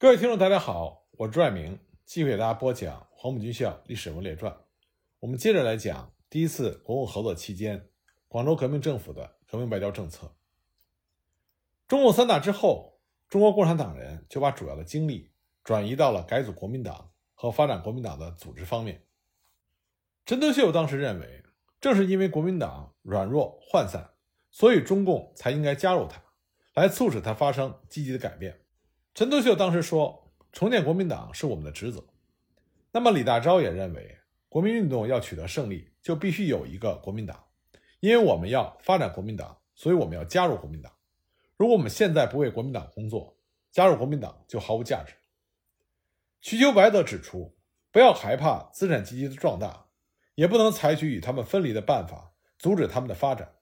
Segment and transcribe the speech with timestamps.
[0.00, 4.52] 各位听众，大家好，我是朱爱明，继续给大家播讲《黄埔军校历史人物列传》。
[5.18, 7.84] 我们接着来讲第一次国共合作期间，
[8.28, 10.32] 广州革命政府的革命外交政策。
[11.88, 15.32] 中共三大之后，中国共产党人就把主要的精力
[15.64, 19.04] 转移到了改组国民党和发展国民党的组织方面。
[20.24, 21.42] 陈独秀当时认为，
[21.80, 24.08] 正是因为国民党软弱涣散，
[24.52, 26.22] 所以中共才应该加入它，
[26.74, 28.60] 来促使它发生积极的改变。
[29.18, 32.04] 陈独秀当时说：“重建国民党是我们的职责。”
[32.94, 34.16] 那么李大钊也认为，
[34.48, 37.44] 国民运动要取得胜利，就必须有一个国民党，
[37.98, 40.92] 因为我们要发展国民党，所以我们要加入国民党。
[41.56, 43.36] 如果我们现在不为国民党工作，
[43.72, 45.14] 加入国民党就毫无价值。
[46.40, 47.56] 瞿秋白则指出，
[47.90, 49.86] 不要害怕资产阶级的壮大，
[50.36, 53.56] 也不能采取与他们分离的办法，阻止他们的发展。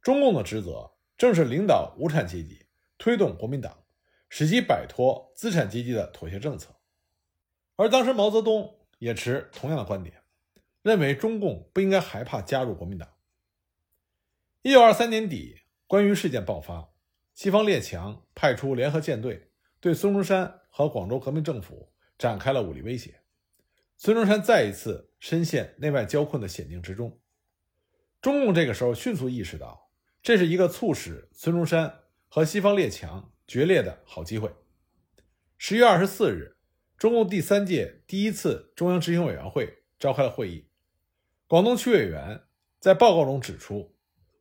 [0.00, 2.64] 中共的职责正是领导无产阶级，
[2.96, 3.76] 推动国民党。
[4.28, 6.74] 使其摆脱资产阶级的妥协政策，
[7.76, 10.22] 而当时毛泽东也持同样的观点，
[10.82, 13.08] 认为中共不应该害怕加入国民党。
[14.62, 16.90] 一九二三年底，关于事件爆发，
[17.34, 23.20] 西方列强派出联合舰队，对孙中山和广州革命政府展开了武力威胁，
[23.96, 27.20] 孙中山再一次深陷内外交困的险境之中。
[28.20, 33.32] 中共这个时候迅速意识到，这是一个促使孙中山和西方列强。
[33.46, 34.50] 决裂的好机会。
[35.58, 36.56] 十月二十四日，
[36.96, 40.68] 中共第三届第一次中央执行委员会召开了会议。
[41.46, 42.42] 广东区委员
[42.80, 43.94] 在报告中指出，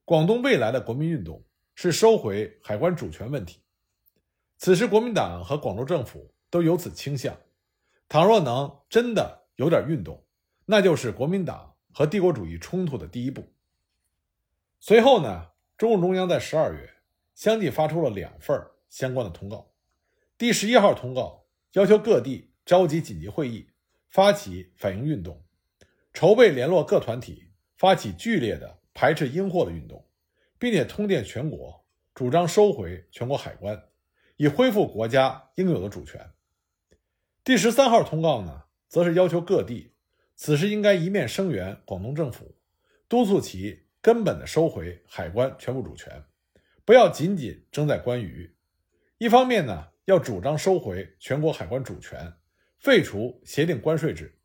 [0.04, 3.62] 广东未来的国民运动是收回海关主权问题。
[4.58, 7.38] 此时，国民党和广州政府都有此倾向。
[8.08, 10.26] 倘若能真的有点运动，
[10.66, 13.54] 那就是国民党和帝国主义冲突的第一步。
[14.80, 16.90] 随后呢，中共中央在十二月
[17.34, 18.60] 相继发出了两份。
[18.96, 19.74] 相关的通告，
[20.38, 23.68] 第十一号通告要求各地召集紧急会议，
[24.08, 25.44] 发起反应运动，
[26.14, 30.08] 筹备联络各团体，发起剧烈的排斥英货的运动，
[30.58, 33.84] 并且通电全国，主张收回全国海关，
[34.38, 36.32] 以恢复国家应有的主权。
[37.44, 39.92] 第十三号通告呢，则是要求各地
[40.38, 42.56] 此时应该一面声援广东政府，
[43.10, 46.24] 督促其根本的收回海关全部主权，
[46.86, 48.55] 不要仅仅争在关于。
[49.18, 52.34] 一方面呢，要主张收回全国海关主权，
[52.78, 54.38] 废除协定关税制。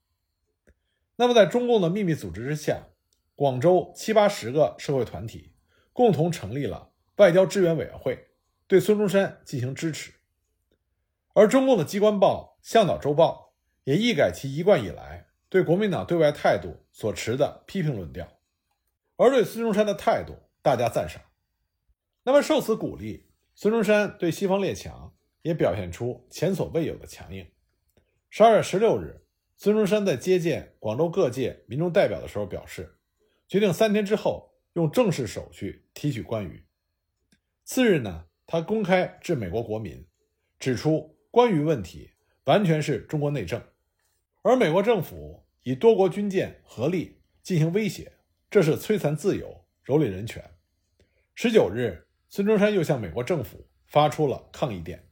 [1.16, 2.86] 那么，在中共的秘密组织之下，
[3.34, 5.56] 广州七八十个社会团体
[5.92, 8.28] 共同成立了外交支援委员会，
[8.68, 10.12] 对孙中山进行支持。
[11.32, 13.56] 而中共的机关报《向导周报》
[13.90, 18.38] 也一改其一贯以来对国民党对外态度所持的批评论调，
[19.16, 21.20] 而对孙中山的态度大加赞赏。
[22.22, 23.29] 那么，受此鼓励。
[23.62, 27.46] 孙中山对西方列强也表现出前所未有的强硬。
[28.30, 29.20] 十二月十六日，
[29.58, 32.96] 孙中山在接见广州各界民众代表的时候表示，
[33.46, 36.64] 决定三天之后用正式手续提取关于。
[37.62, 40.06] 次日呢，他公开致美国国民，
[40.58, 42.12] 指出关于问题
[42.44, 43.62] 完全是中国内政，
[44.40, 48.10] 而美国政府以多国军舰合力进行威胁，
[48.50, 50.42] 这是摧残自由、蹂躏人权。
[51.34, 52.06] 十九日。
[52.30, 55.08] 孙中山又向美国政府发出了抗议电。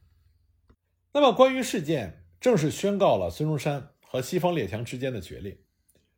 [1.11, 5.59] 那么，关于事件正式宣告了孙中山和西方列强之间的决裂。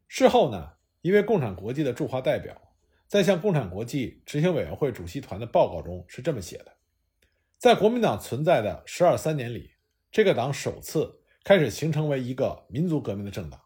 [0.08, 2.76] 事后呢，一位共产国际的驻华代表
[3.08, 6.78] 在向共产国际执行委员会主席团的报告中是这么写的：
[7.58, 9.72] 在国民党存在的十二三年里，
[10.12, 13.60] 这个党首次开始形成为一个民族革命的政党。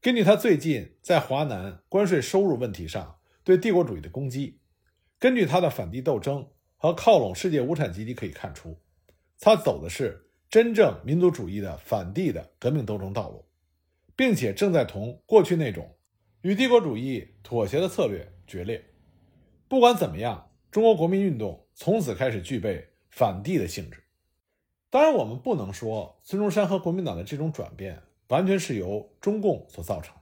[0.00, 4.60] 根据他最近在华南关税收入问题上对帝国主义的攻击。
[5.26, 8.78] 根据他的反帝斗争和靠拢世界无产阶级可以看出，
[9.40, 13.44] 他走的是真正民族主义的反帝的革命斗争道路，
[14.14, 15.96] 并且正在同过去那种
[16.42, 18.80] 与帝国主义妥协的策略决裂。
[19.66, 24.00] 不管怎么样，中国国民运动从此开始具备反帝的性质。
[24.90, 30.14] 当然，我们不能说孙中山和国民党的这种转变完全是由中共所造成，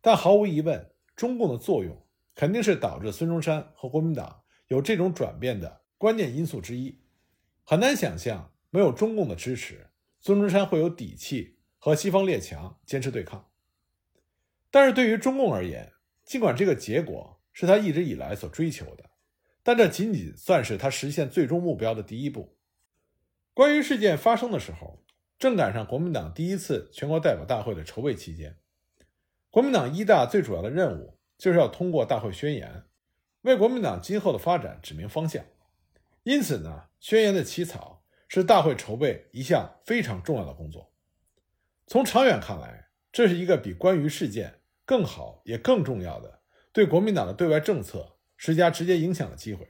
[0.00, 1.94] 但毫无疑问，中共的作用。
[2.34, 7.00] 肯定是导致孙中山和国民党有这种转变的关键因素之一。
[7.62, 13.50] 很难想象没有中共的支持，孙中山会有底气和西方列强坚持对抗。
[14.70, 15.92] 但是对于中共而言，
[16.24, 19.10] 尽管这个结果是他一直以来所追求的，
[19.62, 22.58] 但这仅仅算是他实现最终目标的第一步。
[23.52, 25.04] 关于事件发生的时候，
[25.38, 28.58] 正赶上国民党第一次全国代表大会的筹备期间，
[29.50, 31.13] 国民党一大最主要的任务。
[31.36, 32.84] 就是要通过大会宣言，
[33.42, 35.44] 为国民党今后的发展指明方向。
[36.22, 40.92] 因此呢，宣言的起草是大会筹备一项非常重要的工作。
[41.86, 46.40] 从长远看来，这是一个比关于事件更好也更重要的
[46.72, 49.68] 对国民党的对外政策施加直接影响的机会。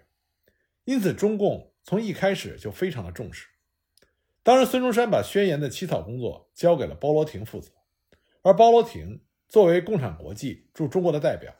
[0.85, 3.49] 因此，中共从一开始就非常的重视。
[4.43, 7.73] 当时，孙中山把宣言的起草工作交给了包罗廷负责，
[8.43, 11.55] 而包罗廷作为共产国际驻中国的代表，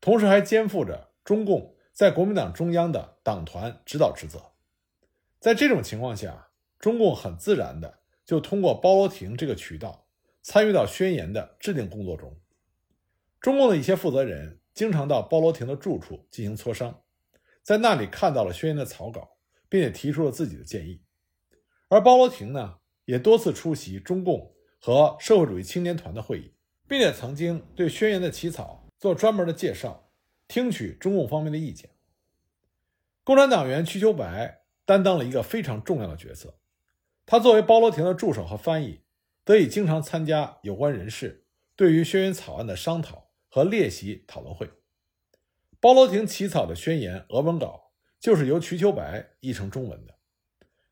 [0.00, 4.52] 同时还肩负着中共在国民党中央的党团指导职责。
[5.40, 10.06] 在这种情况下，中共很自然的就通过包罗廷这个渠道
[10.42, 12.38] 参与到宣言的制定工作中。
[13.40, 17.02] 中共的一些负责人经常到包罗廷的住处进行磋商。
[17.62, 19.36] 在那里看到了宣言的草稿，
[19.68, 21.02] 并且提出了自己的建议，
[21.88, 26.54] 而包罗廷呢，也多次出席中共和社会主义青年团的会议，
[26.88, 30.10] 并且曾经对宣言的起草做专门的介绍，
[30.48, 31.90] 听取中共方面的意见。
[33.22, 36.58] 共产党员瞿秋白担当了一个非常重要的角色，
[37.26, 39.02] 他作为包罗廷的助手和翻译，
[39.44, 41.44] 得以经常参加有关人士
[41.76, 44.70] 对于宣言草案的商讨和列席讨论会。
[45.78, 50.14] 包罗廷起草的宣言俄文稿就是由瞿秋白译成中文的。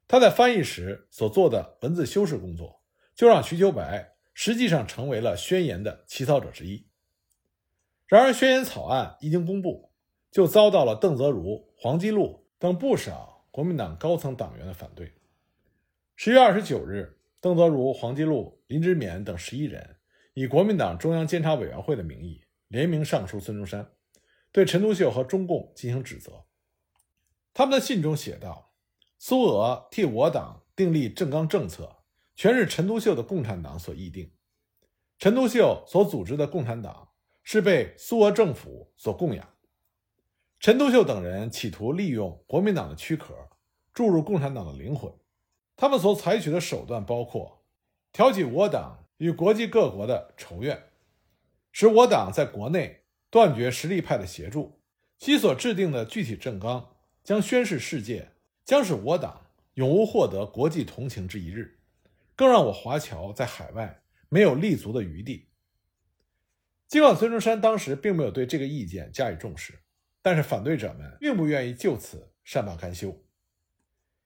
[0.06, 2.82] 他在翻译时所做的文字修饰工作，
[3.14, 6.86] 就让瞿秋白实际上成为了宣言的起草者之一。
[8.06, 9.90] 然而，宣言草案一经公布，
[10.30, 15.14] 就遭到了邓泽如、黄基禄等不少国民党高层党员的反对。
[16.16, 19.96] 十月二十九日，邓泽如、黄基禄、林之勉等十一人
[20.34, 23.90] 以国民党中央监察委员会的名义联名上书孙中山。
[24.52, 26.44] 对陈独秀和中共进行指责。
[27.54, 28.74] 他们的信中写道
[29.18, 31.95] ：“苏俄替我党订立正纲政策，
[32.36, 34.30] 全是陈独秀的共产党所议定。
[35.18, 37.08] 陈独秀所组织的共产党
[37.42, 39.48] 是被苏俄政府所供养。
[40.60, 43.34] 陈独秀等人企图利用国民党的躯壳，
[43.92, 45.12] 注入共产党的灵魂。
[45.74, 47.64] 他们所采取的手段包括
[48.12, 50.90] 挑起我党与国际各国的仇怨，
[51.72, 54.80] 使我党在国内。”断绝实力派的协助，
[55.18, 58.30] 其所制定的具体政纲将宣示世界，
[58.64, 61.75] 将使我党永无获得国际同情之一日，
[62.36, 65.48] 更让我华侨在海外没有立足的余地。
[66.86, 69.80] 尽管孙中山当时并没有对这个意见加以重视，
[70.22, 73.24] 但是反对者们并不愿意就此善罢甘休。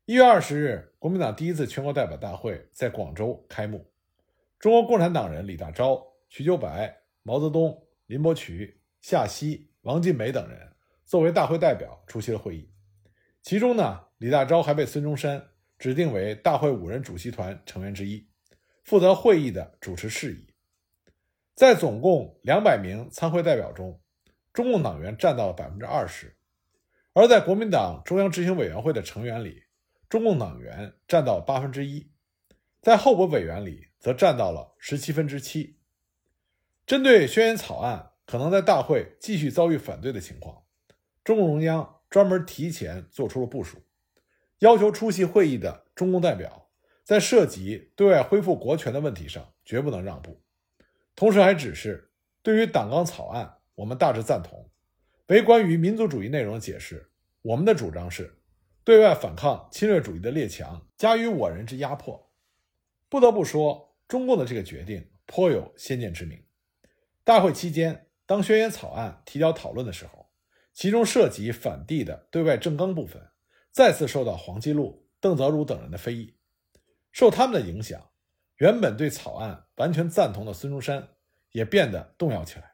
[0.05, 3.91] 一月二十日，国民党第一次全国代表大会在广州开幕，
[4.59, 8.77] 中国共产党人李大钊、瞿秋白、毛泽东、林伯渠。
[9.03, 10.75] 夏曦、王尽美等人
[11.07, 12.71] 作为大会代表出席了会议，
[13.41, 15.43] 其中呢，李大钊还被孙中山
[15.81, 18.25] 指定为大会五人主席团成员之一，
[18.85, 20.47] 负责会议的主持事宜。
[21.57, 24.01] 在总共两百名参会代表中，
[24.53, 26.37] 中共党员占到了百分之二十，
[27.15, 29.65] 而在国民党中央执行委员会的成员里，
[30.09, 32.13] 中共党员占到八分之一，
[32.81, 35.81] 在候补委员里则占到了十七分之七。
[36.87, 38.07] 针对宣言草案。
[38.27, 40.63] 可能在大会继续遭遇反对的情况，
[41.25, 43.83] 中共中央专门提前做出了部署，
[44.61, 46.71] 要求出席会议的中共代表
[47.05, 50.41] 在涉及对外恢复国权的问题上绝不能让步。
[51.15, 52.13] 同时还指示，
[52.43, 54.71] 对于党纲草案，我们大致赞同；
[55.27, 57.11] 为关于民族主义内容的解释，
[57.43, 58.39] 我们的主张是
[58.85, 62.31] 对外反抗侵略主义的列强加于我人之压迫。
[63.09, 66.43] 不得不说，中共的这个决定颇有先见之明。
[67.25, 68.07] 大会期间。
[68.27, 70.31] 当宣言草案提交讨论的时候，
[70.73, 73.21] 其中涉及反帝的对外政纲部分，
[73.71, 76.35] 再次受到黄基禄、邓泽如等人的非议。
[77.13, 78.11] 受他们的影响，
[78.57, 81.09] 原本对草案完全赞同的孙中山
[81.53, 82.73] 也变得动摇起来。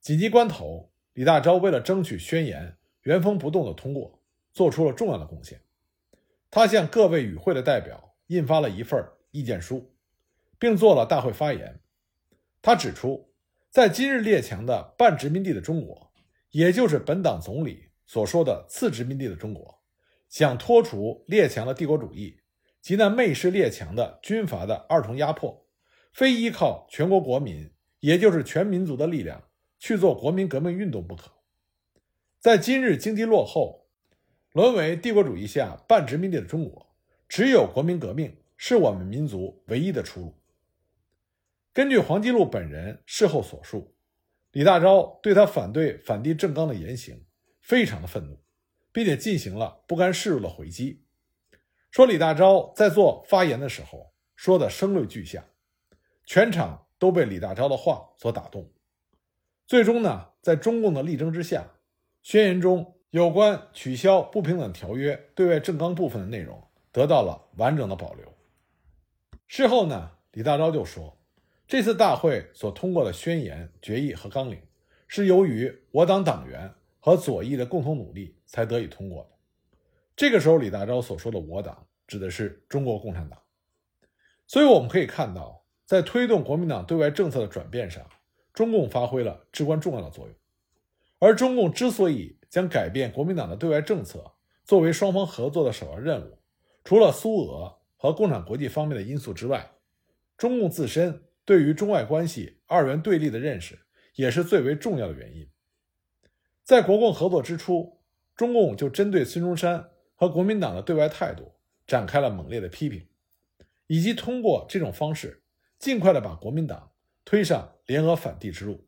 [0.00, 5.60] 紧急关头，李大钊为了争取宣言原封不动的通过，做出了重要的贡献。
[6.50, 9.94] 他向各位与会的代表印发了一份意见书，
[10.58, 11.80] 并做了大会发言。
[12.62, 13.28] 他指出。
[13.72, 16.12] 在今日列强的半殖民地的中国，
[16.50, 19.79] 也就是本党总理所说的次殖民地的中国，
[20.30, 22.38] 想脱除列强的帝国主义
[22.80, 25.66] 及那媚视列强的军阀的二重压迫，
[26.12, 29.42] 非依靠全国国民，也就是全民族的力量
[29.78, 31.32] 去做国民革命运动不可。
[32.38, 33.88] 在今日经济落后、
[34.52, 36.94] 沦为帝国主义下半殖民地的中国，
[37.28, 40.34] 只有国民革命是我们民族唯一的出路。
[41.72, 43.94] 根据黄基禄本人事后所述，
[44.52, 47.26] 李大钊对他反对反帝政纲的言行
[47.60, 48.38] 非常的愤怒，
[48.92, 51.04] 并且进行了不甘示弱的回击，
[51.90, 55.44] 说李大钊在做发言的时候说的声泪俱下，
[56.24, 58.70] 全场都被李大钊的话所打动。
[59.66, 61.74] 最终呢，在中共的力争之下，
[62.22, 68.34] 宣言中有关取消不平等条约对外政纲部分的内容得到了完整的保留。
[69.46, 71.16] 事后呢，李大钊就说，
[71.66, 74.60] 这次大会所通过的宣言、决议和纲领，
[75.06, 79.30] 是由于我党党员和左翼的共同努力才得以通过的。
[80.14, 83.40] 这个时候，李大钊所说的“我党”指的是中国共产党。
[84.46, 88.06] 所以我们可以看到，在推动国民党对外政策的转变上，
[88.52, 90.36] 中共发挥了至关重要的作用。
[91.18, 94.32] 而中共之所以将改变国民党的对外政策
[94.64, 96.38] 作为双方合作的首要任务，
[96.84, 99.70] 除了苏俄和共产国际方面的因素之外，
[100.36, 103.78] 中共自身对于中外关系二元对立的认识
[104.14, 105.48] 也是最为重要的原因。
[106.70, 107.98] 在国共合作之初，
[108.36, 113.08] 中共就针对孙中山和国民党的对外态度展开了猛烈的批评，
[113.88, 115.42] 以及通过这种方式
[115.80, 116.92] 尽快的把国民党
[117.24, 118.86] 推上联俄反帝之路。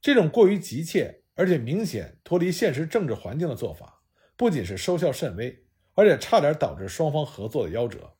[0.00, 1.22] 这种过于急切。
[1.34, 4.00] 而且明显脱离现实政治环境的做法，
[4.38, 8.16] 不仅是收效甚微，而且差点导致双方合作的夭折。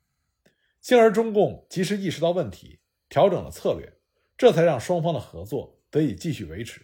[0.83, 3.91] 幸而中共及时意识到问题，调整了策略，
[4.37, 6.83] 这才让双方的合作得以继续维持。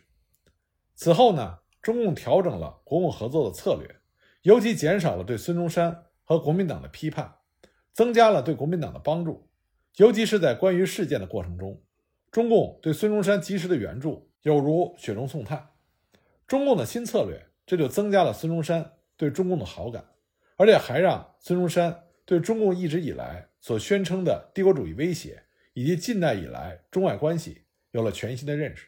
[0.95, 3.97] 此后呢，中共调整了国共合作的策略，
[4.43, 7.35] 尤其减少了对孙中山和国民党的批判，
[7.93, 9.51] 增加了对国民党的帮助。
[9.97, 11.83] 尤其是在关于事件的过程中，
[12.31, 15.71] 中共对孙中山及时的援助，有如雪中送炭。
[16.47, 20.05] 中共的新策略，这就增加了孙中山对中共的好感，
[20.57, 25.43] 而且还让孙中山对中共一直以来所宣称的帝国主义威胁
[25.75, 28.87] 以及近代以来中外关系有了全新的认识。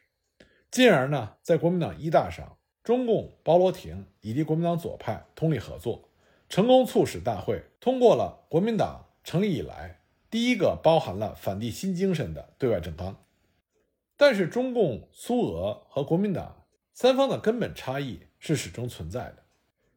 [0.70, 6.08] 进而呢，在国民党一大上，中共包罗廷以及国民党左派通力合作，
[6.48, 9.98] 成功促使大会通过了国民党成立以来
[10.30, 13.16] 第一个包含了反帝新精神的对外政纲。
[14.16, 16.60] 但是，中共、苏俄和国民党。
[16.96, 19.42] 三方的根本差异是始终存在的。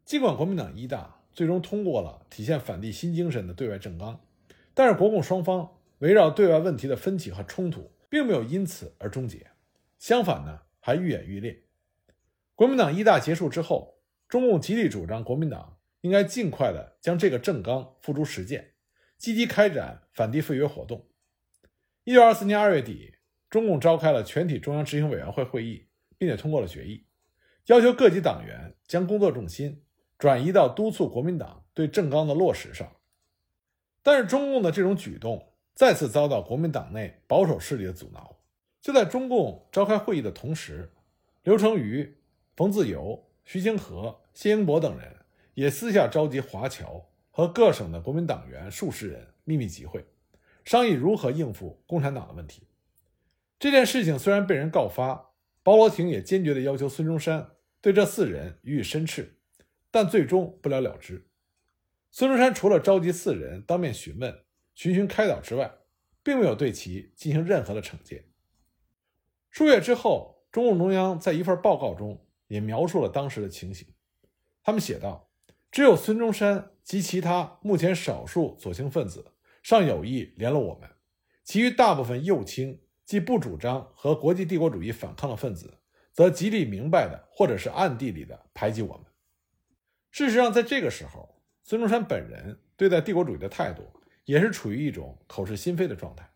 [0.04, 4.20] 尽管国民党一大最终通过了体现反帝新精神的对外政纲，
[4.74, 9.46] 但是国共双方围绕对外问题的分歧和冲突并没有因此而终结，
[10.00, 11.62] 相反呢，还愈演愈烈。
[12.58, 18.74] 国民党一大结束之后，中共极力主张国民党应该尽快的将这个政纲付诸实践，
[19.18, 21.08] 积极开展反帝废约活动。
[22.04, 23.14] 一九二四年二月底，
[23.50, 25.86] 中共召开了全体中央执行委员会会议。
[26.20, 27.06] 并且通过了决议，
[27.68, 29.84] 要求各级党员将工作重心
[30.18, 32.92] 转移到督促国民党对政纲的落实上。
[34.02, 38.40] 但是，中共的这种举动再次遭到国民党内保守势力的阻挠。
[38.82, 40.92] 就在中共召开会议的同时，
[41.44, 42.17] 刘成瑜、
[42.58, 45.16] 冯自由、徐清河、谢英伯等人
[45.54, 50.04] 也私下召集华侨和各省的国民党员数十人秘密集会，
[50.66, 52.64] 商议如何应付共产党的问题。
[53.60, 55.26] 这件事情虽然被人告发。
[55.62, 57.50] 包罗廷也坚决地要求孙中山
[57.82, 59.38] 对这四人予以申斥，
[59.92, 61.28] 但最终不了了之。
[62.10, 65.70] 孙中山除了召集四人当面询问、循循开导之外，
[66.24, 68.30] 并没有对其进行任何的惩戒。
[69.52, 73.88] 数月之后，中共中央在一份报告中也描述了当时的情形。
[74.64, 75.30] 他们写道
[75.72, 80.90] ：“只有孙中山及其他目前少数左倾分子尚有意联络我们，
[81.44, 85.78] 其余大部分右倾。”既不主张和国际帝国主义反抗的分子，
[86.12, 89.06] 则极力明白的或者是暗地里的排挤我们。
[90.12, 93.84] 事实上，在这个时候，孙中山本人对待帝国主义的态度
[94.26, 96.30] 也是处于一种口是心非的状态。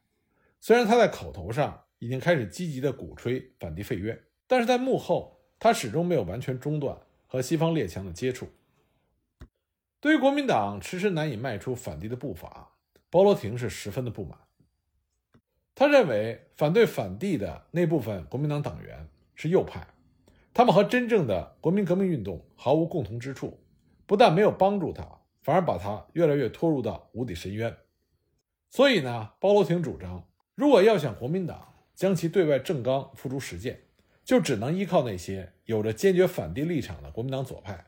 [0.61, 8.49] 虽然他在口头上已经开始积极的鼓吹反帝废约，但是在幕后，他始终没有完全中断和西方列强的接触。
[9.99, 12.71] 对于国民党迟迟难以迈出反帝的步伐，
[13.11, 14.39] 包罗廷是十分的不满。
[15.75, 19.85] 他认为反对反帝的那部分国民党党员是右派，
[20.51, 23.59] 他们和真正的国民革命运动毫无共同之处，
[24.07, 25.07] 不但没有帮助他，
[25.43, 27.77] 反而把他越来越拖入到无底深渊。
[28.71, 33.83] 所以呢，包罗廷主张，如果要想国民党将其对外政纲付诸实践，
[34.23, 37.85] 就只能依靠那些有着坚决反帝立场的国民党左派。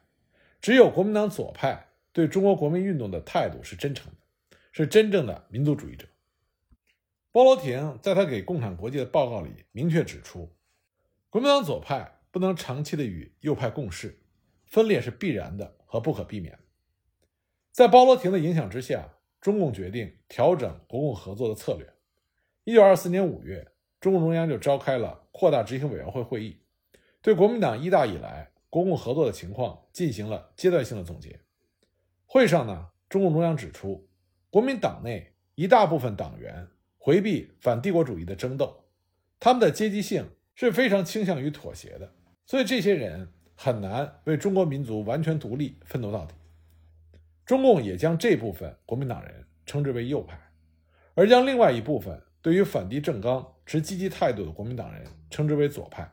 [0.61, 6.07] 只有国民党左派对中国国民运动的态度是真诚的，是真正的民族主义者。
[7.31, 10.55] 包罗廷在他给共产国际的报告里明确指出，
[11.29, 14.19] 国民党左派不能长期的与右派共事，
[14.65, 16.57] 分裂是必然的和不可避免。
[17.71, 21.91] 在包罗廷的影响之下，中共决定调整国共合作的策略。
[22.63, 23.72] 一九二四年五月，
[24.03, 26.57] 中共中央就召开了扩大执行委员会会议，
[27.21, 31.39] 对国民党一大以来国共合作的情况进行了阶段性的总结。
[32.25, 34.05] 会上呢，中共中央指出，
[34.49, 36.67] 国民党内一大部分党员。
[37.05, 38.85] 回避反帝国主义的争斗，
[39.37, 42.13] 他们的阶级性是非常倾向于妥协的，
[42.45, 46.33] 所以这些人很难为中国民族完全独立奋斗到底。
[47.45, 50.39] 中共也将这部分国民党人称之为右派，
[51.13, 56.11] 而将另外一部分对于反帝政纲持积极态度的国民党人称之为左派。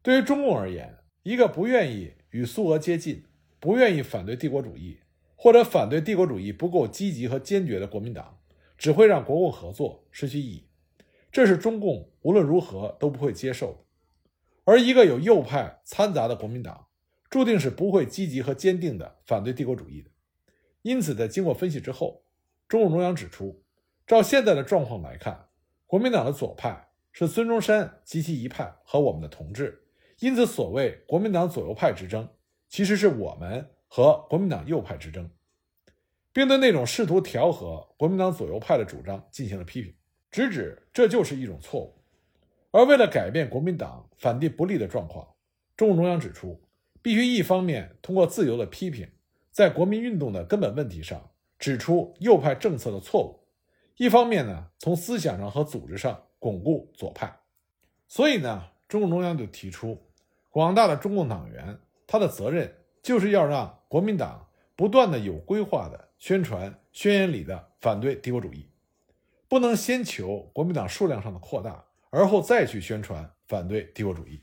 [0.00, 3.22] 对于中共而言，一个不愿意与苏俄接近、
[3.60, 4.98] 不愿意反对帝国主义，
[5.36, 8.38] 或者反对帝国主义不够积极和坚决的国民党，
[8.78, 10.64] 只会让国共合作失去意义。
[11.30, 13.78] 这是中共无论如何都不会接受的。
[14.64, 16.86] 而一个有右派掺杂的国民党，
[17.28, 20.08] 注定是不会积极和坚定地反对帝国主义的。
[20.80, 22.24] 因此，在经过分析之后，
[22.66, 23.62] 中共中央指出，
[24.06, 25.48] 照现在的状况来看，
[25.86, 29.82] 国民党的左派是孙中山及其一派和我们的同志。
[30.20, 32.28] 因此，所谓国民党左右派之争，
[32.68, 35.28] 其实是我们和国民党右派之争，
[36.32, 39.94] 并对那种试图调和国民党左右派的主张进行了批评，
[40.30, 42.00] 直指这就是一种错误。
[42.70, 45.34] 而为了改变国民党反帝不利的状况，
[45.76, 46.62] 中共中央指出，
[47.02, 49.08] 必须一方面通过自由的批评，
[49.50, 53.45] 在国民运动的根本问题上指出右派政策的错误；
[53.96, 57.40] 一方面呢，从思想上和组织上巩固左派。
[58.06, 60.02] 所以呢，中共中央就提出。
[60.50, 68.70] 广大的中共党员，他的责任就是要让国民党不断的有规划的宣传宣言里的反对帝国主义，
[69.48, 74.42] 不能先求国民党数量上的扩大，而后再去宣传反对帝国主义。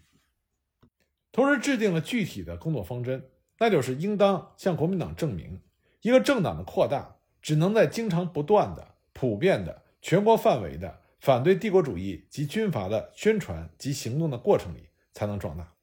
[1.31, 5.59] 同时制定了具体的工作方针，那就是应当向国民党证明，
[6.01, 15.73] 一个政党的扩大只能在经常不断的、普遍的、全国范围的反对帝国主义及军阀的宣传及行动的过程里才能壮大。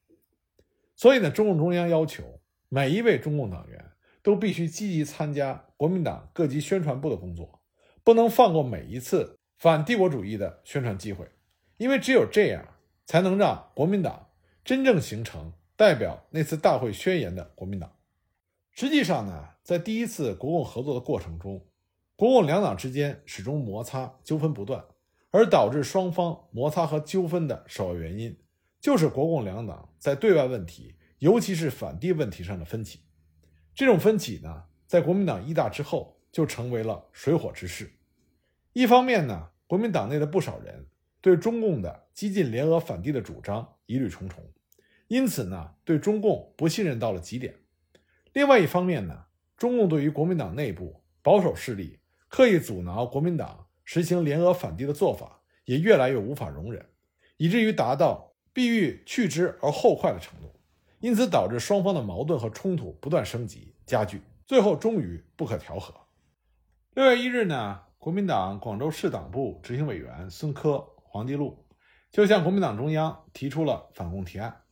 [0.94, 7.62] 所以呢，中共中央要求每一位中共党员都必须积极参加国民党各级宣传部的工作，
[8.04, 11.26] 不能放过每一次反帝国主义的宣传机会，
[11.78, 12.66] 因为只有这样，
[13.06, 14.28] 才能让国民党
[14.62, 17.90] 真正形成代表那次大会宣言的国民党。
[18.72, 21.64] 实际上呢，在第一次国共合作的过程中，
[22.20, 24.84] 国共两党之间始终摩擦纠纷不断，
[25.30, 28.38] 而导致双方摩擦和纠纷的首要原因。
[28.78, 33.00] 就是国共两党在对外问题，尤其是反帝问题上的分歧。
[33.74, 37.90] 这种分歧呢，在国民党一大之后就成为了水火之势。
[38.74, 40.88] 一方面呢，国民党内的不少人
[41.22, 44.44] 对中共的激进联俄反帝的主张疑虑重重，
[45.09, 47.54] 因此呢，对中共不信任到了极点。
[48.35, 49.24] 另外一方面呢，
[49.56, 51.98] 中共对于国民党内部保守势力
[52.31, 56.88] 刻意阻挠国民党实行联俄反帝的做法，也越来越无法容忍，
[57.37, 58.29] 以至于达到。
[58.53, 60.53] 必欲去之而后快的程度，
[60.99, 65.95] 因此导致双方的矛盾和冲突不断升级加剧，最后终于不可调和。
[66.95, 71.64] 六月一日呢，国民党广州市党部执行委员孙科、黄帝禄
[72.11, 74.62] 就向国民党中央提出了反共提案。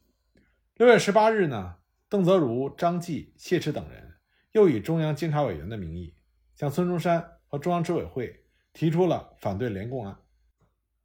[0.75, 1.77] 六月十八日呢，
[2.09, 4.17] 邓泽如、张继、谢驰等人
[4.51, 6.17] 又以中央监察委员的名义
[6.57, 10.17] 向孙中山和中央执委会提出了反对联共案。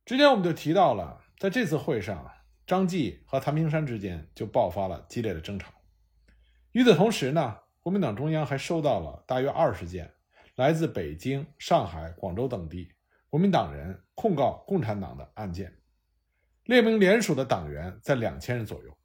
[0.06, 2.30] 之前我们就提到了，在这次会上。
[2.66, 5.74] 张继和谭平山之间就爆发了激烈的争吵。
[6.72, 10.14] 与此同时呢，国民党中央还收到了大约二十件
[10.56, 12.90] 来自北京、上海、广州等地
[13.30, 15.78] 国民党人控告共产党的案件，
[16.64, 18.98] 列名联署的党员在两千人左右。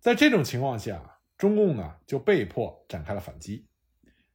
[0.00, 3.68] 在这种情况下，中共呢就被迫展开了反击。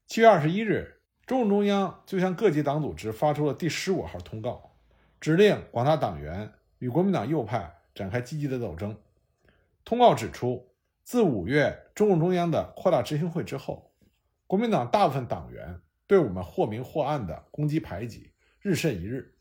[0.08, 0.99] 七月二十一日，
[1.30, 4.72] 中共中央就向各级党组织发出了第十五号通告，
[5.22, 7.76] 指令广大党员与国民党右派。
[7.94, 8.96] 展开积极的斗争。
[9.84, 10.72] 通告指出，
[11.04, 13.92] 自五月中共中央的扩大执行会之后，
[14.48, 19.36] 国民党大部分党员对我们或明或暗的攻击排挤日甚一日，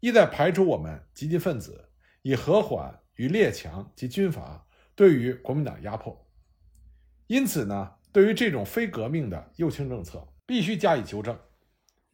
[0.00, 1.88] 意在排除我们积极分子，
[2.20, 6.26] 以和缓与列强及军阀对于国民党压迫。
[7.26, 11.38] 因此呢，对于这种非革命的右倾政策，必须加以纠正。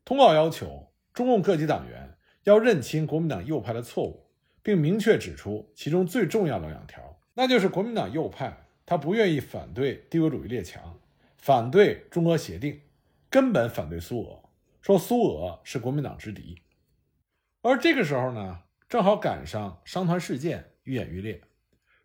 [0.05, 4.27] 通告要求中共各级党员要认清国民党右派的错误。
[4.63, 11.01] 并明确指出其中最重要的两条，那就是国民党右派他不愿意反对帝国主义列强，
[11.39, 12.79] 反对中俄协定，
[13.31, 14.51] 根本反对苏俄，
[14.83, 16.61] 说苏俄是国民党之敌。
[17.63, 21.41] 而这个时候呢，正好赶上商团事件愈演愈烈，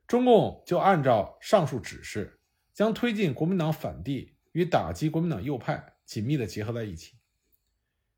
[0.07, 2.39] 中共就按照上述指示，
[2.73, 7.15] 将推进国民党反帝与打击国民党右派紧密地结合在一起。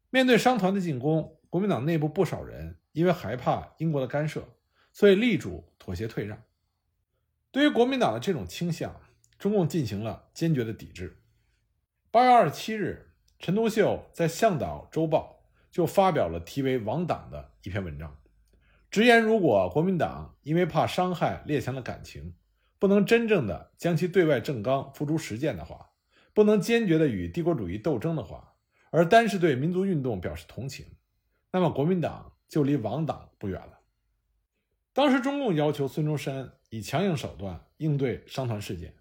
[0.09, 2.77] 面对商团的进攻，国民党内部不少人。
[2.93, 4.43] 因为害怕英国的干涉，
[4.91, 6.41] 所以力主妥协退让。
[7.51, 8.99] 对于国民党的这种倾向，
[9.37, 11.21] 中共进行了坚决的抵制。
[12.09, 15.43] 八月二十七日，陈独秀在《向导周报》
[15.75, 18.19] 就发表了题为《亡党》的一篇文章，
[18.89, 22.33] 直言：如果国民党因为怕伤害列强的感情，
[22.79, 25.91] 不能真正的将其对外政纲付诸实践的话，
[26.37, 28.53] 不能坚决地与帝国主义斗争的话，
[28.91, 30.85] 而单是对民族运动表示同情，
[31.51, 33.79] 那么国民党就离亡党不远了。
[34.93, 38.93] 当时中共要求孙中山以强硬手段应对商团事件，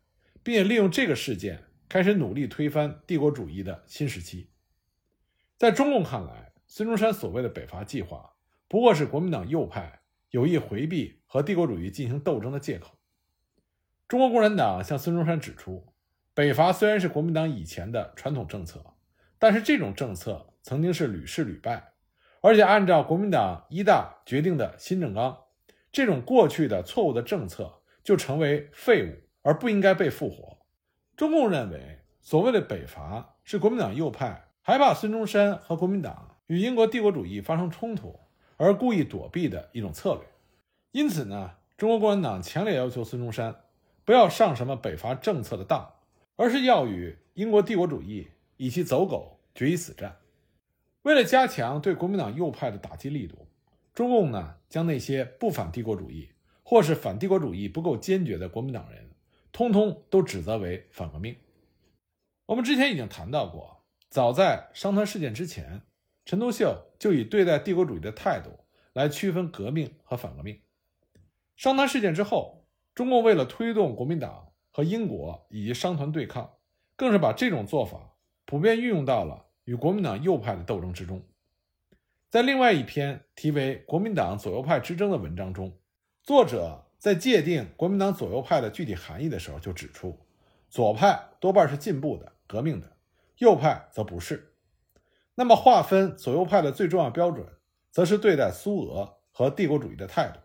[0.42, 4.48] 并且利用这个事件开始努力推翻帝国主义的新时期。
[5.58, 8.32] 在中共看来，孙中山所谓的北伐计划
[8.66, 12.96] 不过是国民党右派有意回避和帝国主义进行斗争的借口。
[14.08, 15.92] 中国共产党向孙中山指出，
[16.36, 18.84] 北伐虽然是国民党以前的传统政策，
[19.38, 21.94] 但是这种政策曾经是屡试屡败，
[22.42, 25.44] 而且按照国民党一大决定的新政纲。
[25.90, 30.58] 这种过去的错误的政策就成为废物，而不应该被复活。
[31.16, 38.20] 中共认为，所谓的北伐是国民党右派害怕孙中山和国民党与英国帝国主义发生冲突
[38.58, 40.22] 而故意躲避的一种策略。
[40.92, 43.62] 因此呢，中国共产党强烈要求孙中山
[44.04, 45.94] 不要上什么北伐政策的当，
[46.36, 50.16] 而是要与英国帝国主义以其走狗决一死战。
[51.02, 53.46] 为了加强对国民党右派的打击力度。
[53.94, 56.28] 中共呢，将那些不反帝国主义
[56.62, 59.08] 或是反帝国主义不够坚决的国民党人，
[59.52, 61.34] 通通都指责为反革命。
[62.44, 65.80] 我们之前已经谈到过，早在商团事件之前，
[66.26, 68.50] 陈独秀就以对待帝国主义的态度
[68.92, 70.60] 来区分革命和反革命。
[71.56, 74.45] 商团事件之后，中共为了推动国民党
[74.76, 76.58] 和英国以及商团对抗，
[76.96, 78.12] 更是把这种做法
[78.44, 81.22] 普遍运用到了与国民党右派的斗争之中。
[82.28, 85.74] 在另外一篇题为《国民党左右派之争》的文章中，
[86.22, 90.14] 作者在界定国民党左右派的具体含义的时候，就指出，
[90.68, 92.98] 左派多半是进步的、革命的，
[93.38, 94.52] 右派则不是。
[95.36, 97.48] 那么，划分左右派的最重要标准，
[97.90, 100.38] 则是对待苏俄和帝国主义的态度。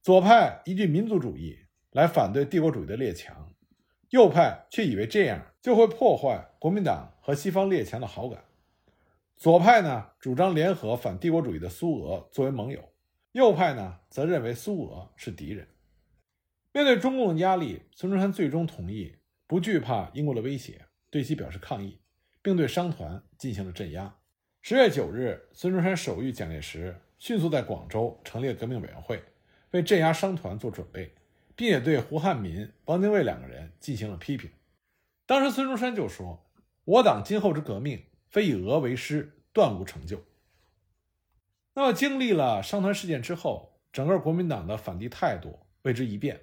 [0.00, 1.65] 左派依据民族主义
[1.96, 3.50] 来反对帝国主义的列强，
[4.10, 8.44] 右派却以为这样就会破坏国民党和西方列强的好感。
[9.34, 12.92] 左派呢主张联合反帝国主义的苏俄作为盟友，
[13.32, 15.66] 右派呢则认为苏俄是敌人。
[16.74, 21.98] 面对中共的压力，孙中山最终同意不惧怕英国的威胁，对其表示抗议，
[22.42, 24.14] 并对商团进行了镇压。
[24.60, 29.22] 十月九日，孙中山手谕蒋介石，迅速在广州成立革命委员会，
[29.70, 31.14] 为镇压商团做准备，
[31.56, 34.50] 并且对胡汉民、汪精卫两个人进行了批评。
[35.26, 36.46] 当时孙中山就说
[36.84, 40.22] ：“我党今后之革命。”非以俄为师，断无成就。
[41.72, 46.42] 那么，经历了商团事件之后，整个国民党的反帝态度为之一变。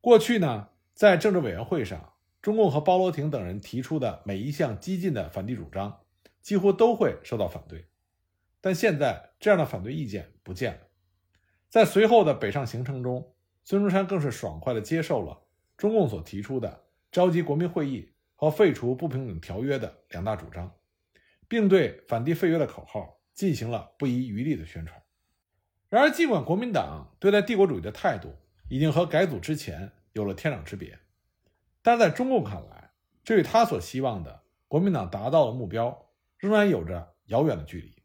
[0.00, 6.00] 过去呢，在政治委员会上，中共和包罗廷等人提出的每一项激进的反帝主张，
[6.40, 7.84] 几乎都会受到反对。
[8.62, 10.80] 但现在，这样的反对意见不见了。
[11.68, 15.42] 在随后的北上行程中，孙中山更是爽快地接受了
[15.76, 20.72] 中共所提出的召集国民会议和废除不平等条约的两大主张。
[21.48, 25.02] 并对反帝废约的口号进行了不遗余力的宣传。
[25.90, 28.34] 然而，尽管国民党对待帝国主义的态度
[28.70, 30.98] 已经和改组之前有了天壤之别，
[31.82, 38.01] 但在中共看来，这与他所希望的国民党达到的目标仍然有着遥远的距离。